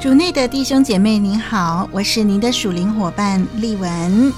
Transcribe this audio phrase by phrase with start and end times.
[0.00, 4.32] 主内的弟兄姐妹，您好，我是您的属灵伙伴丽文。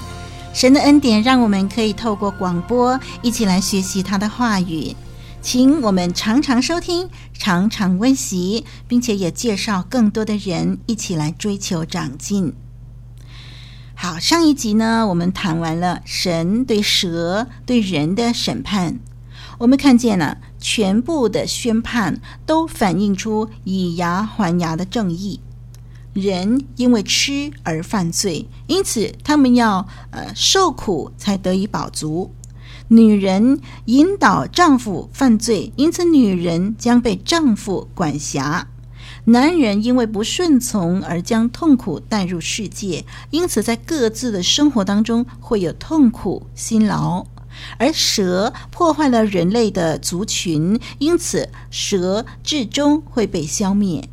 [0.55, 4.95] 神的恩典让我们可以透过广播一起来学习他的话语，
[5.39, 12.55] 请我们常常收听，常常温习，并且也介绍更多的人一起来追求长进。
[13.93, 18.99] 好，上一集呢，我们谈完了神对蛇对人的审判，
[19.59, 25.39] 我们看见了全部的宣判都反映出以牙还牙的正义。
[26.13, 32.33] 人因为吃而犯罪，因此他们要呃受苦才得以饱足。
[32.89, 38.67] 女人引导丈夫犯罪，因此女人将被丈夫管辖。
[39.25, 47.25] 男人因为不顺从而将痛苦带入世界，因此在各自的生活当中会有痛苦辛劳。
[47.77, 54.09] 而蛇破坏了人类的族群，因此蛇至终会被消灭。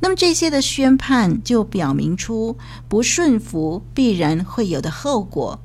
[0.00, 2.56] 那么这些的宣判就表明出
[2.88, 5.60] 不顺服必然会有的后果。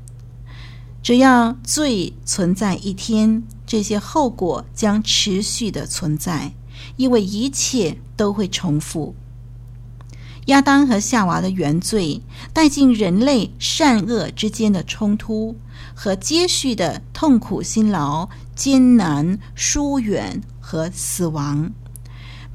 [1.01, 6.53] 只要罪存在一天，这些后果将持续的存在，
[6.97, 9.16] 因为一切都会重复。
[10.47, 12.22] 亚当和夏娃的原罪
[12.53, 15.56] 带进人类善恶之间的冲突
[15.95, 21.72] 和接续的痛苦辛劳、艰难、疏远和死亡。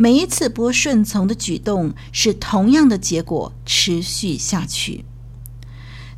[0.02, 5.04] 每一次不顺从的举动，使同样的结果持续下去。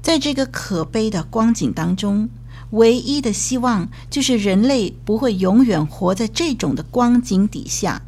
[0.00, 2.28] 在这个可悲的光景当中，
[2.70, 8.02] 唯一的希望就是人类不会永远活在这种的光景底下。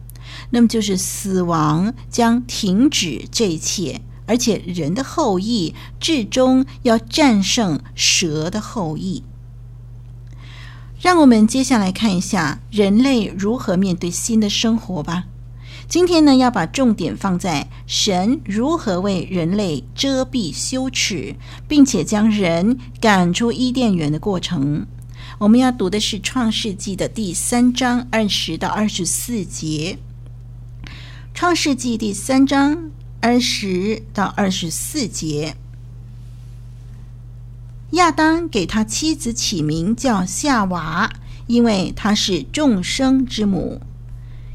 [0.50, 9.24] 那么，就是死亡将停止这一切，而且人的后裔至终要战胜蛇的后裔。
[11.00, 15.24] 让我们接下来看一下人类如何面对新的生活吧。
[15.94, 21.36] 今天呢，要把重点放在神如何为人类遮蔽羞耻，
[21.68, 24.88] 并且将人赶出伊甸园的过程。
[25.38, 29.96] 我们要读的是《创世纪》的第三章二十到二十四节。
[31.32, 32.90] 《创世纪》第三章
[33.20, 35.54] 二十到二十四节，
[37.92, 41.08] 亚当给他妻子起名叫夏娃，
[41.46, 43.80] 因为她是众生之母。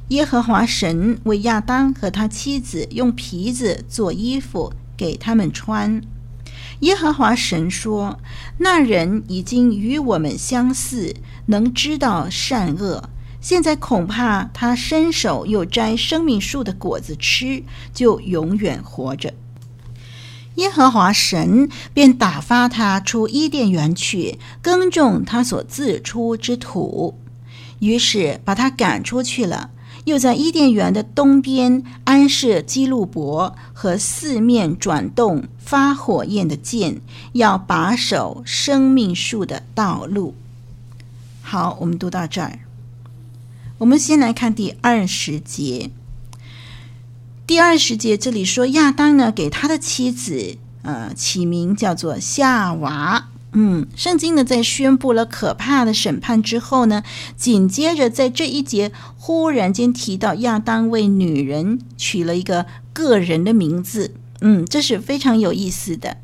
[0.09, 6.01] 耶和华神为亚当和他妻子用皮子做衣服给他们穿。
[6.79, 8.19] 耶和华神说
[8.57, 11.15] ：“那人已经与我们相似，
[11.47, 13.09] 能知道善恶。
[13.39, 19.33] 现在恐怕他伸手又摘生命树的果子吃，就永远活着。”
[20.55, 27.19] 耶和华神便打发他出伊甸园去耕种他所自出之土，
[27.79, 29.69] 于是把他赶出去了。
[30.05, 37.01] 又在伊甸园的东边安设基路伯和四面转动发火焰的剑，
[37.33, 40.33] 要把守生命树的道路。
[41.41, 42.59] 好，我们读到这儿。
[43.79, 45.91] 我们先来看第二十节。
[47.47, 53.29] 第二十节这里说，亚当呢给他的妻子呃起名叫做夏娃。
[53.53, 57.03] 嗯，圣经呢在宣布了可怕的审判之后呢，
[57.35, 64.13] 紧接着在这一节忽然间提到亚当为女人取了一个个人的名字。
[64.41, 66.17] 嗯，这是非常有意思的。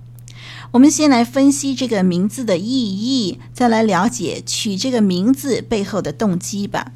[0.72, 6.92] 我们先来分析这个名字的意义，再来了解取这个名字背后的动机吧。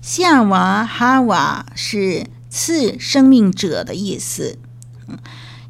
[0.00, 4.58] 夏娃、哈瓦是次生命者的意思。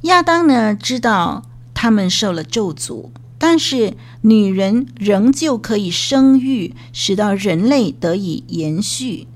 [0.03, 1.45] 亚当呢，知道
[1.77, 9.29] 他们受了咒诅，但是女人仍旧可以生育，使到人类得以延续。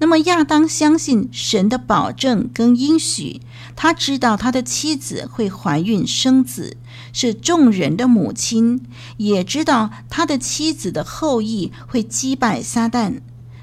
[0.00, 3.40] 那么亚当相信神的保证跟应许，
[3.76, 6.76] 他知道他的妻子会怀孕生子，
[7.12, 8.80] 是众人的母亲，
[9.18, 13.20] 也知道他的妻子的后裔会击败撒旦。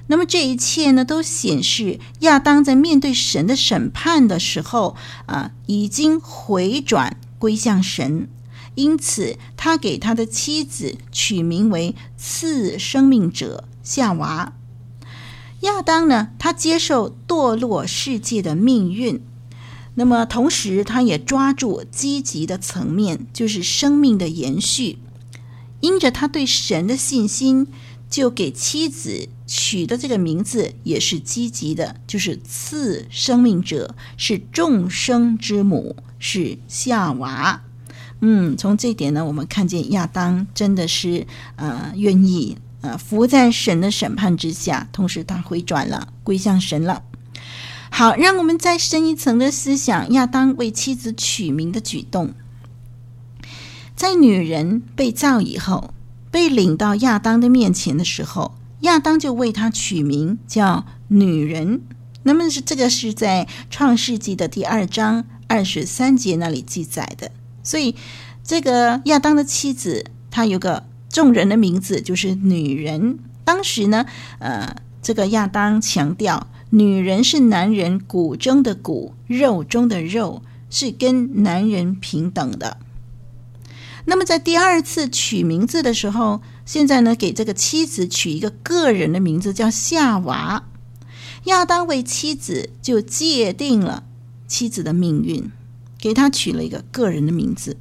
[0.08, 4.96] 那么这一切呢，都显示亚当在面对神的审判的时候
[5.26, 8.30] 啊，已经回转归向神，
[8.76, 14.54] 因此他给他的妻子取名为次生命者夏娃。
[15.62, 19.20] 亚当呢，他接受堕落世界的命运，
[19.96, 25.00] 那么同时他也抓住积极的层面，就是生命的延续。
[25.80, 27.66] 因着他对神的信心，
[28.08, 37.62] 就给妻子取的这个名字也是积极的，就是次生命者，是众生之母，是夏娃。
[38.22, 41.28] 嗯，从这点呢，我们看见亚当真的是
[41.58, 42.58] 呃愿意。
[42.84, 47.04] 呃，伏在神的审判之下，同时他回转了，归向神了。
[47.92, 52.34] 好，让我们再深一层的思想亚当为妻子取名的举动。
[53.96, 55.94] 在女人被造以后，
[56.32, 61.82] 被领到亚当的面前的时候，亚当就为她取名叫女人。
[62.24, 67.32] 那么是这个是在创世纪的第二章二十三节那里记载的。
[67.64, 67.96] 所以，
[68.44, 70.90] 这个亚当的妻子，她有个。
[71.14, 73.20] 众人的名字就是女人。
[73.44, 74.06] 当时呢，
[74.40, 82.78] 呃，这个亚当强调，女人是男人骨中的骨，肉中的肉，是跟男人平等的。
[84.06, 90.64] 那么在第二次取名字的时候，现在呢，给这个妻子取一个个人的名字，叫夏娃。
[91.44, 94.06] 亚当为妻子就界定了
[94.52, 95.50] 妻子的命运，
[95.98, 97.78] 给他取了一个个人的名字。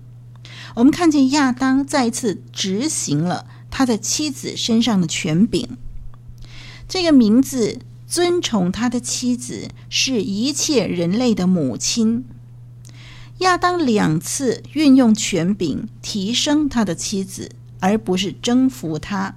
[0.76, 5.76] 我们看见亚当再一次执行了他的妻子身上的权柄。
[6.88, 12.24] 这个名字尊崇他的妻子，是一切人类的母亲。
[13.38, 17.50] 亚当两次运用权柄提升他的妻子，
[17.80, 19.34] 而不是征服他。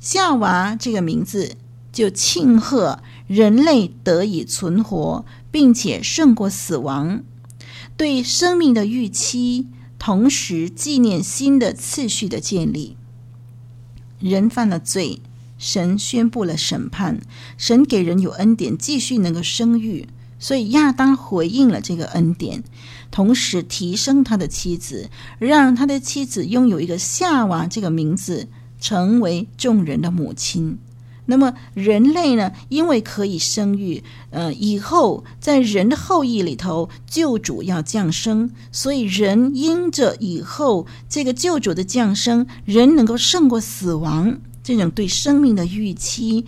[0.00, 1.56] 夏娃这个名字
[1.92, 5.24] 就庆贺人类得以存活，
[5.54, 7.22] 并且胜过死亡，
[7.96, 9.68] 对生命的预期。
[10.00, 12.96] 同时纪念新的次序的建立。
[14.18, 15.20] 人犯了罪，
[15.56, 17.20] 神宣布了审判。
[17.56, 20.08] 神给人有恩典，继续能够生育，
[20.40, 22.64] 所以亚当回应了这个恩典，
[23.12, 25.08] 同时提升他的妻子，
[25.38, 28.48] 让他的妻子拥有一个夏娃这个名字，
[28.80, 30.78] 成为众人的母亲。
[31.26, 32.52] 那么人类呢？
[32.68, 46.44] 因为可以生育，呃，以后在人的后裔里头，救主要降生，所以人因着以后这个救主的降生，人能够胜过死亡，这种对生命的预期，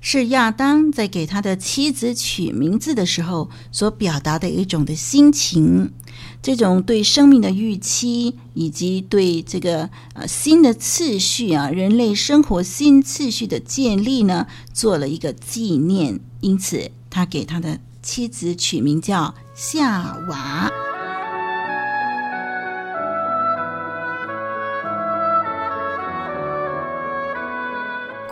[0.00, 5.92] 是亚当在给他的妻子取名字的时候所表达的一种的心情。
[6.42, 16.18] 这种对生命的预期，以及对这个呃新的次序啊，人类生活新次序的建立呢，做了一个纪念。
[16.40, 20.70] 因此，他给他的妻子取名叫夏娃。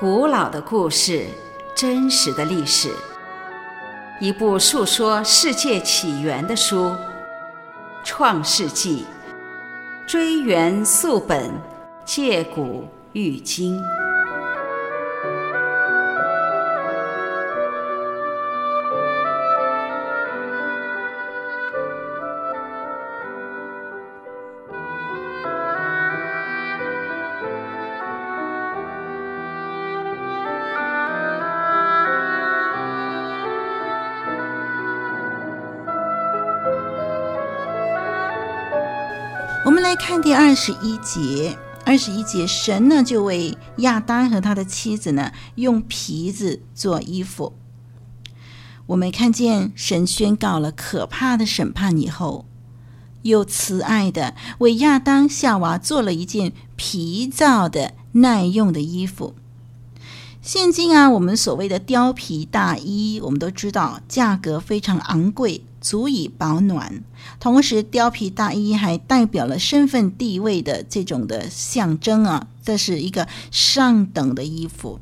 [0.01, 1.27] 古老的故事，
[1.77, 2.91] 真实的历史，
[4.19, 6.97] 一部述说世界起源的书。
[8.05, 9.05] 创世纪，
[10.07, 11.51] 追源溯本，
[12.05, 13.79] 借古喻今。
[39.79, 41.57] 们来看第二十一节。
[41.87, 47.53] 二十一节，神呢就为亚当和他的妻子呢用皮子做衣服。
[48.87, 52.45] 我们看见神宣告了可怕的审判以后，
[53.23, 59.37] 又慈爱的为亚当、夏娃做了一件皮造的耐用的衣服。
[60.43, 67.03] 现今啊，我们所谓的貂皮大衣，我们都知道价格非常昂贵，足以保暖。
[67.39, 75.01] 同时，貂皮大衣还代表了身份地位的这种的象征啊，这是一个上等的衣服。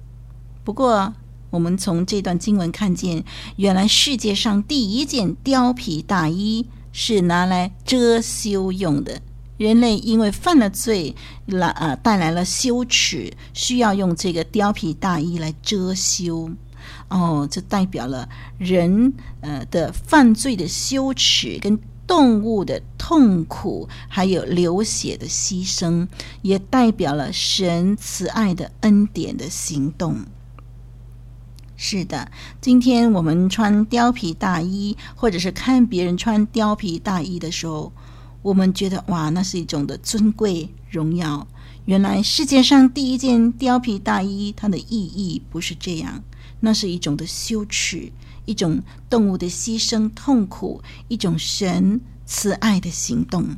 [0.64, 1.14] 不过，
[1.50, 3.24] 我们从这段经文看见，
[3.56, 9.22] 原来世界上第一件貂皮大衣是拿来遮羞用的。
[9.56, 11.14] 人类因为犯了罪，
[11.46, 16.50] 来啊带来了羞耻，需要用这个貂皮大衣来遮羞。
[17.08, 18.28] 哦，这代表了
[18.58, 26.06] 人呃的犯罪的羞耻，跟动物的痛苦，还有流血的牺牲，
[26.42, 30.18] 也代表了神慈爱的恩典的行动。
[31.76, 37.92] 是的，今天我们穿貂皮大衣，或者是看别人穿貂皮大衣的时候，
[38.40, 41.46] 我们觉得哇，那是一种的尊贵荣耀。
[41.84, 46.22] 原来世界上第一件貂皮大衣，它的意义不是这样，
[46.60, 48.12] 那是一种的羞耻，
[48.44, 53.56] 一种动物的牺牲痛苦，一种神慈爱的行动。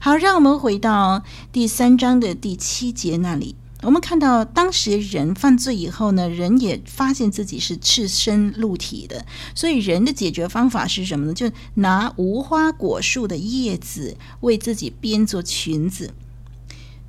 [0.00, 1.22] 好，让我们回到
[1.52, 3.56] 第三章的第七节那里。
[3.82, 11.34] 我们看到，当时人犯罪以后呢，人也发现自己是赤身露体的，所以人的解决方法是什么呢？
[11.34, 16.14] 就拿无花果树的叶子为自己编做裙子。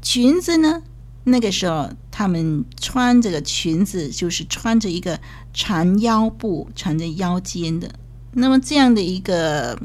[0.02, 0.84] 裙子呢，
[1.26, 5.20] 那个时候他们穿这个裙子，就是穿着一个
[5.54, 7.90] 缠腰布，缠着腰间的。
[8.32, 9.78] 那么这样的一个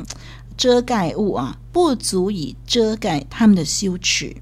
[0.56, 4.36] 遮盖物啊，不足以遮盖他们的羞耻。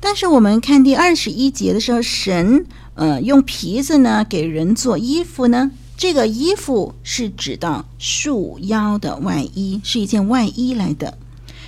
[0.00, 11.16] 但是我们看第二十一节的时候，神呃用皮子呢给人做衣服呢，这个衣服是指到束腰的外衣，是一件外衣来的。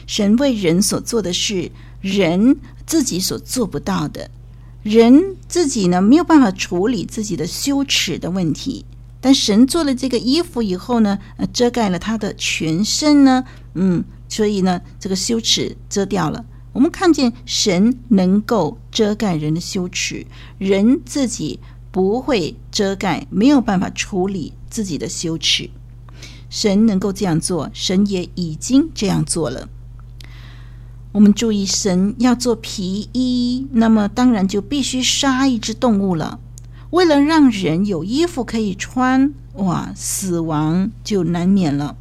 [0.06, 1.70] 神为人所做的事
[2.00, 4.30] 人自己所做不到的，
[4.82, 8.84] 人自己呢没有办法处理自己的羞耻的问题，
[9.20, 16.44] 但神做了这个衣服以后呢，呃遮盖了他的全身呢，嗯，所以呢这个羞耻遮掉了。
[16.72, 20.24] 我们看见神能够遮盖人的羞耻，
[20.58, 21.58] 人自己
[21.90, 25.68] 不会遮盖，没有办法处理自己的羞耻。
[26.48, 29.68] 神能够这样做，神也已经这样做了。
[31.12, 36.38] 我们注意，神要做皮衣，那么当然就必须杀一只动物了。
[36.90, 41.96] 为了让人有衣服可以穿，哇，死亡就难免了，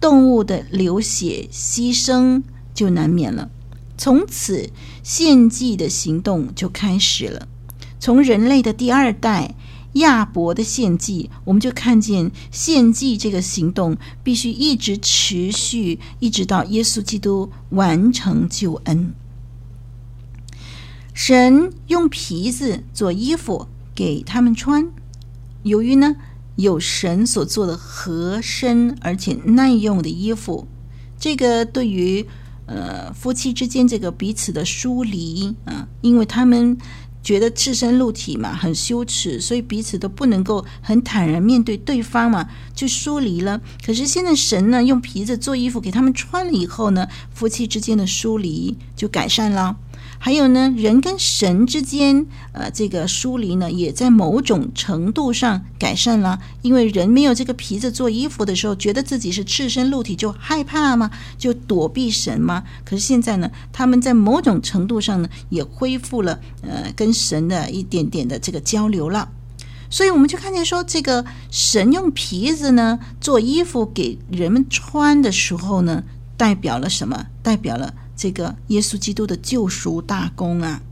[0.00, 2.42] 动物的流血牺牲
[2.74, 3.50] 就难免了。
[3.96, 4.70] 从此，
[5.02, 7.46] 献祭的行动就开始了。
[7.98, 9.54] 从人类的第二代
[9.94, 19.12] 亚伯的献祭，我们就看见献祭这个行动必须一直持续，一直到耶稣基督完成救恩。
[21.12, 24.88] 神用皮子做衣服给他们穿，
[25.64, 26.16] 由于呢
[26.56, 30.66] 有神所做的合身而且耐用的衣服，
[31.18, 32.26] 这个对于。
[32.72, 36.78] 呃，夫妻之间这个彼此的疏离啊，因为他们
[37.22, 43.60] 觉得赤身露体嘛，很羞耻，所以彼此都不能够很坦然面对对方嘛，就疏离了。
[43.84, 49.76] 可是现在神呢，用皮子做衣服给他们穿了以后呢，夫妻之间的疏离就改善了。
[50.22, 56.38] 还有呢，人跟神之间，呃，这个疏离呢，也在某种程度上改善了。
[56.60, 62.64] 因为人没有这个皮子做衣服的时候，觉得自己是赤身露体，就害怕嘛，就躲避神嘛。
[62.84, 69.30] 可是现在呢，他们在某种程度上呢，也恢复了呃跟神的一点点的这个交流了。
[69.88, 76.04] 所以我们就看见说，这个神用皮子呢做衣服给人们穿的时候呢，
[76.36, 77.28] 代表了什么？
[77.42, 77.94] 代表了。
[78.20, 80.82] 这个耶稣基督的救赎大功啊，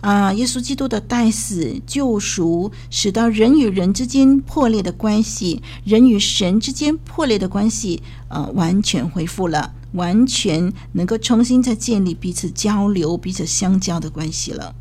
[0.00, 14.72] 啊，耶稣基督的代死救赎，使到人与人之间破裂的关系，人与神之间破裂的关系，呃，完全恢复了，完全能够重新再建立彼此交流、彼此相交的关系了。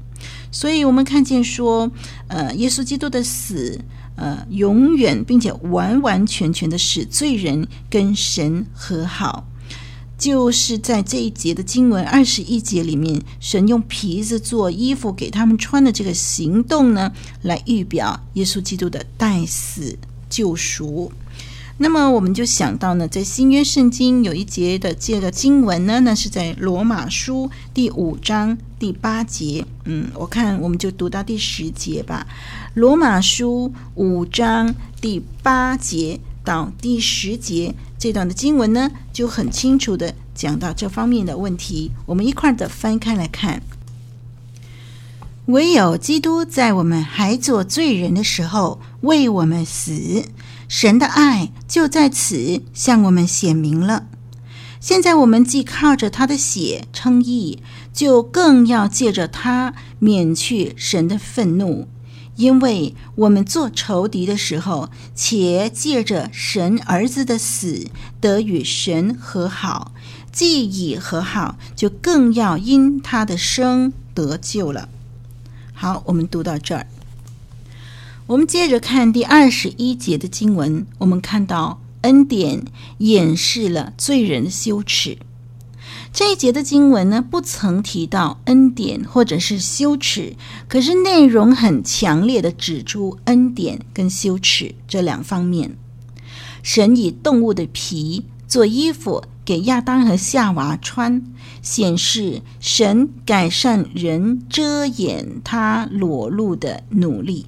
[0.51, 1.91] 所以，我们看见说，
[2.27, 3.81] 呃，耶稣基督的死，
[4.17, 9.47] 呃，永远并且完完全全的使罪人跟神和好。
[10.17, 17.11] 就是在这一节的经文二十一节里面，神用皮子做衣服给他们穿的这个行动呢，
[17.43, 19.95] 来预表耶稣基督的代死
[20.27, 21.11] 救赎。
[21.79, 29.63] 那么我们就想到呢，在新约圣经有一节的这个经文呢，那是在罗马书第五章第八节。
[29.85, 32.25] 嗯，我看我们就读到第十节吧。
[32.73, 37.75] 罗马书五章第八节到第十节。
[37.99, 41.91] 这段的经文呢，就很清楚地讲到这方面的问题。
[42.05, 43.61] 我们一块儿的翻开来看，
[45.47, 50.25] 唯有基督在我们还做罪人的时候为我们死，
[50.67, 54.07] 神的爱就在此向我们显明了。
[54.79, 61.87] 现在我们既靠着他的血称义，就更要借着他免去神的愤怒，
[62.37, 67.87] 因为我们做仇敌的时候，且借着神儿子的死
[68.21, 69.91] 得与神和好，
[70.31, 74.87] 既已和好，就更要因他的生得救了。
[75.73, 76.87] 好，我们读到这儿。
[78.27, 82.65] 我们接着看第二十一节的经文，我们看到恩典
[82.99, 85.17] 掩饰了罪人的羞耻。
[86.17, 90.35] 这一节的经文呢，不曾提到恩典或者是羞耻，
[90.67, 95.77] 可是内容很强烈的指出恩典跟羞耻这两方面。
[96.63, 101.21] 神以动物的皮做衣服给亚当和夏娃穿，
[101.61, 107.45] 显示神改善人遮掩他裸露的努力。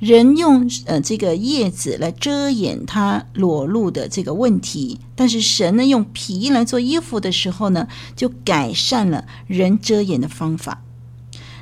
[0.00, 10.82] 人用呃这个叶子来遮掩他裸露的这个问题，但是神呢，用皮来做衣服的时候呢，就改善了人遮掩的方法。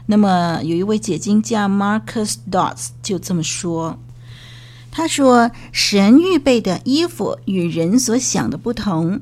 [0.07, 3.99] 那么有一位解经家 Marcus Dods 就这么说，
[4.93, 9.21] 他说：“神预备的衣服与人所想的不同，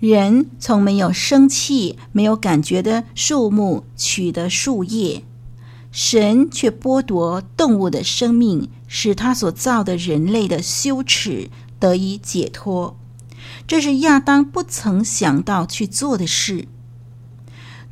[0.00, 5.22] 人从没有生气、没有感觉的树木取得树叶。”
[5.90, 12.96] 神却剥夺动物的生命，使他所造的人类的羞耻得以解脱。
[13.66, 16.68] 这是亚当不曾想到去做的事。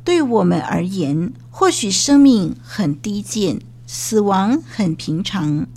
[0.03, 5.67] 对我们而言，或许生命很低贱，死亡很平常，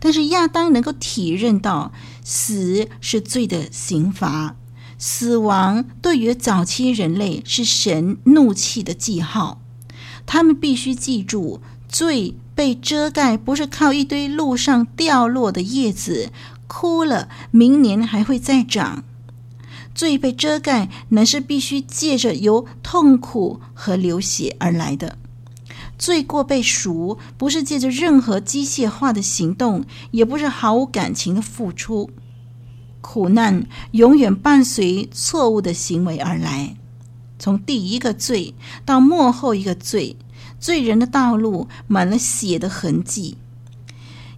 [0.00, 1.92] 但是亚当能够体认到
[2.24, 4.56] 死是罪的刑罚，
[4.98, 9.60] 死亡对于早期人类是神怒气的记号。
[10.26, 16.30] 他们必须记住，罪被遮盖不是靠一堆路上掉落的叶子，
[16.66, 19.04] 枯了明年还会再长。
[19.94, 25.16] 罪被遮盖，乃是必须借着由痛苦和流血而来的。
[25.96, 32.10] 罪过被赎，不是借着任何机械化的行动，也不是毫无感情的付出。
[33.00, 36.76] 苦难永远伴随错误的行为而来。
[37.38, 40.16] 从第一个罪到末后一个罪，
[40.66, 43.36] 罪人的道路满了血的痕迹。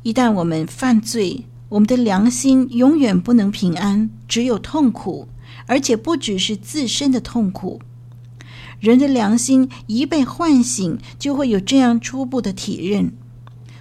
[0.02, 5.26] 一旦我们犯罪，我们的良心永远不能平安，只有痛苦，
[5.64, 7.80] 而且不只是自身的痛苦。
[8.78, 13.10] 人的良心一被唤醒，就会有这样初步的体认：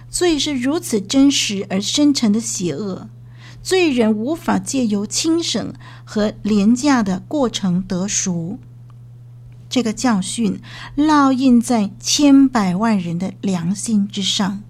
[0.08, 3.10] 罪是如此真实而深沉的邪恶，
[3.62, 8.58] 罪人无法借由轻省和廉价的过程得赎。
[9.68, 10.60] 这个教训
[10.96, 14.62] 烙印在千百万人的良心之上。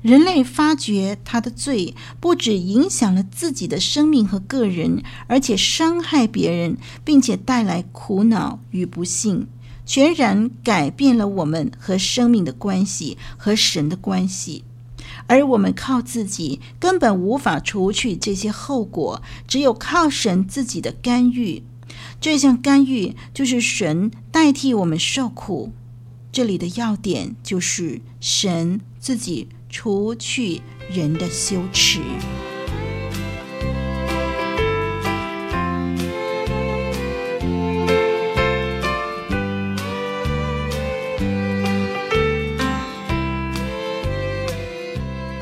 [0.00, 9.48] 人类发觉他的罪不只影响了自己的生命和个人，而且伤害别人，并且带来苦恼与不幸，
[9.84, 14.62] 全然改变了我们和生命的关系和神的关系。
[15.26, 21.64] 而我们靠自己根本无法除去这些后果，只有靠神自己的干预。
[22.20, 25.72] 这项干预就是神代替我们受苦，
[26.32, 32.00] 这里的要点就是神自己除去人的羞耻。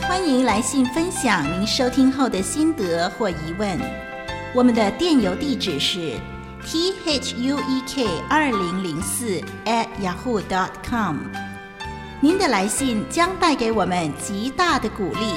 [0.03, 3.81] 欢迎来信分享您收听后的心得或疑问，
[4.55, 6.13] 我们的电邮地址是。
[6.69, 11.19] T h u e k 二零零四 at yahoo dot com，
[12.21, 15.35] 您的来信将带给我们极大的鼓励。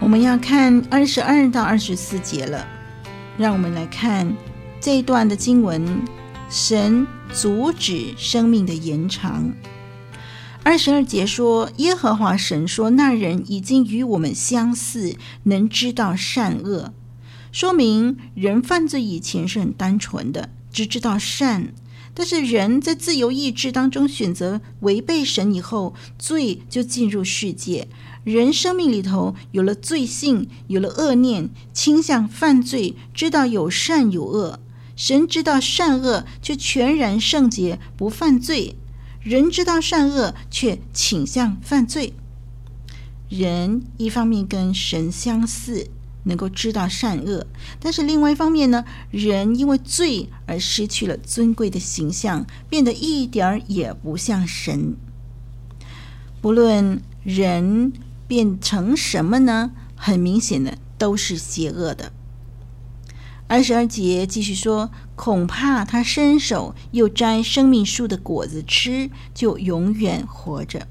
[0.00, 2.66] 我们要看二十二到二十四节了，
[3.36, 4.34] 让我们来看。
[4.82, 6.02] 这一段的经文，
[6.50, 9.52] 神阻止生命的延长。
[10.64, 15.14] 二十二节说：“耶和华神说，那人已经与我们相似，
[15.44, 16.92] 能知道善恶。”
[17.52, 21.72] 说明人犯罪以前是很单纯的，只知道善。
[22.12, 27.86] 但是人在自由意志当中选择违背神以后，罪就进入世界。
[28.24, 34.58] 人生命里头有了罪性，有了恶念，倾向犯罪，知道有善有恶。
[34.94, 38.74] 神知道善恶，却全然圣洁，不犯罪；
[39.20, 42.14] 人知道善恶，却倾向犯罪。
[43.28, 45.88] 人一方面跟神相似，
[46.24, 47.46] 能够知道善恶，
[47.80, 54.94] 但是另外一方面呢，人因为罪而失去了尊贵的形象，变得一点儿也不像神。
[56.42, 57.92] 不论人
[58.28, 62.12] 变成什么呢，很明显的都是邪恶的。
[63.52, 70.88] 二十二节继续说，恐怕他伸手又摘生命树的果子吃，就永远活着。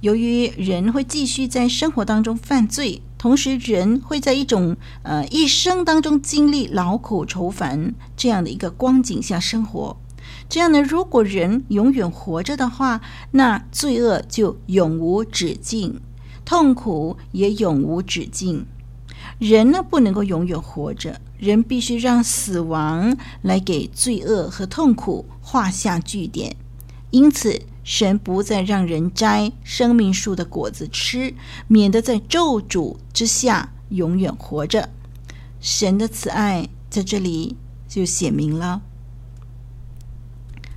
[0.00, 9.96] 由于人会继续在生活当中犯罪，同时人会在一种呃一生当中经历劳苦愁烦这样的一个光景下生活。
[10.48, 16.00] 这样呢，如果人永远活着的话，那罪恶就永无止境，
[16.44, 18.66] 痛苦也永无止境。
[19.38, 26.56] 人呢，不能够永远活着，人必须让死亡来给罪恶和痛苦画下句点。
[27.10, 31.32] 因此，神不再让人摘生命树的果子吃，
[31.66, 34.90] 免得在咒诅之下永远活着。
[35.60, 37.56] 神的慈爱在这里
[37.88, 38.82] 就写明了。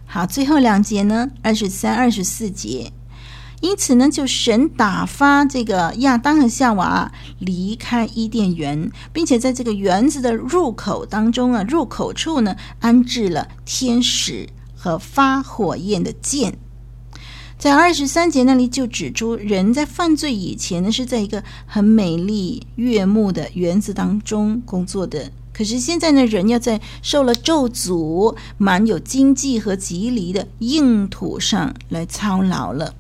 [0.06, 2.94] 好，最后两节呢，二十三、二十四节。
[3.62, 16.58] 因此呢，就神打发这个亚当和夏娃离开伊甸园，并且在这个园子的入口当中啊，入口处呢，安置了天使和发火焰的剑。
[17.60, 25.32] 在二十三节那里就指出，人在犯罪以前呢，是在一个很美丽悦目的园子当中工作的。
[25.54, 32.96] 可是现在呢，人要在受了咒诅、满有荆棘和蒺藜的硬土上来操劳了。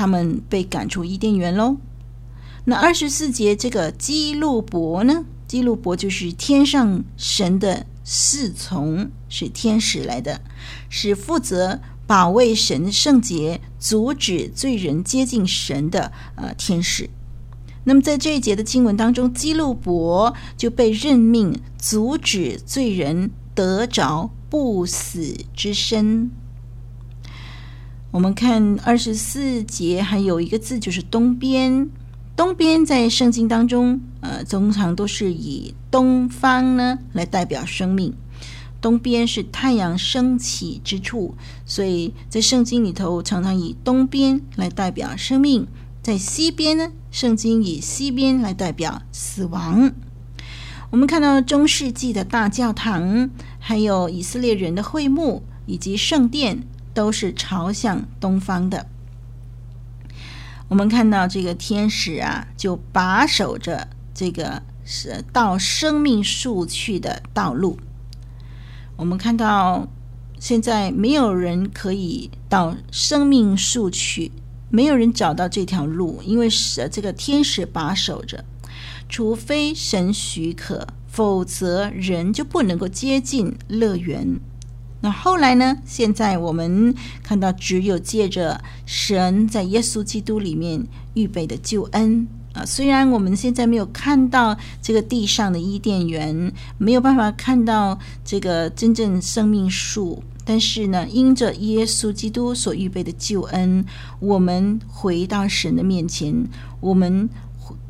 [0.00, 1.76] 他们被赶出伊甸园喽。
[2.64, 5.26] 那二十四节这个基路伯呢？
[5.46, 10.40] 基路伯就是天上神的侍从，是天使来的，
[10.88, 17.10] 是负责保卫神圣洁、阻止罪人接近神的呃天使。
[17.84, 26.30] 那么在这一节的经文当中，基路伯就被任命阻止罪人得着不死之身。
[28.12, 31.88] 我们看二十四节，还有一个字就是东边。
[32.34, 38.12] 东边在圣经当中，呃，通常都是以东方呢来代表生命。
[38.80, 45.68] 东边是太阳升起之处，所以在圣经里头常常以东边来代表生命。
[46.02, 49.92] 在西边呢，圣经以西边来代表死亡。
[50.90, 56.66] 我们看到中世纪的大教堂，还有以色列人的会幕以及圣殿。
[56.92, 58.86] 都是朝向东方的。
[60.68, 67.78] 我们看到这个天使啊，就把守着这个是到生命树去的道路。
[68.96, 69.88] 我们看到
[70.38, 74.30] 现在没有人可以到生命树去，
[74.68, 78.44] 没有人找到这条路，因为是这个天使把守着，
[79.08, 84.38] 除非神许可，否则人就不能够接近乐园。
[85.02, 85.78] 那后来呢？
[85.86, 92.66] 现在我们看到，只有借着神在耶稣基督里面预备的救恩啊。
[92.66, 103.82] 虽然我们现在没有看到这个地上的伊甸园，没有办法看到这个真正生命树，但是呢，因着耶稣基督所预备的救恩，
[104.18, 106.46] 我们回到神的面前，
[106.80, 107.26] 我们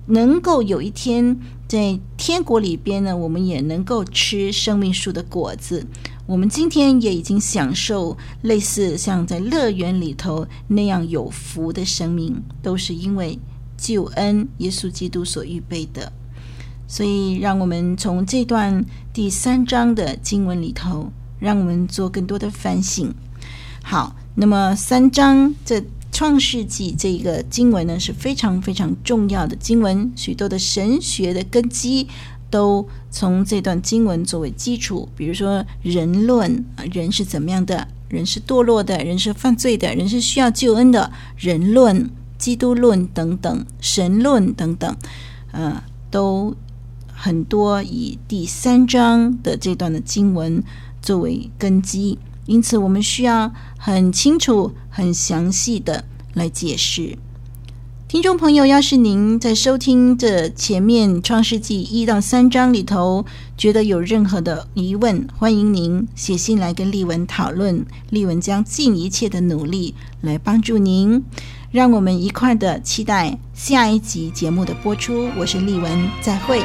[0.06, 5.84] 能够有一天在天国里边呢，我们也能够吃生命树的果子。
[6.30, 13.36] 我们今天也已经享受类似像在乐园里头那样有福的生命，都是因为
[13.76, 16.12] 救恩，耶稣基督所预备的。
[16.86, 23.12] 所以，让我们从这段第三章的经文里头，让我们做更多的反省。
[23.82, 32.06] 好，那么三章这创世纪这个经文呢，是非常非常重要的经文，许多的神学的根基。
[32.50, 37.88] 都从这段经文作为基础，比如说人论啊，人是怎么样的？
[38.08, 41.12] 人是堕落的，人是犯罪的，人是需要救恩的。
[41.36, 44.96] 人论、基督论等等，神论等等，
[45.52, 46.56] 呃，都
[47.06, 50.60] 很多以第三章的这段的经文
[51.00, 57.16] 作为根基，因此我们需要很清楚、很详细的来解释。
[58.10, 63.24] 听众朋友，要是您在收听的前面《创世纪》一到三章里头，
[63.56, 67.86] 觉得有任何的疑问，欢迎您写信来跟丽文讨论。
[68.08, 71.22] 丽文将尽一切的努力来帮助您。
[71.70, 75.28] 让我们一块的期待下一集节目的播出。
[75.38, 76.64] 我是丽文，再会。